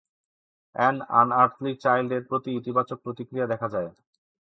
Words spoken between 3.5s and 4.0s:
দেখা যায়।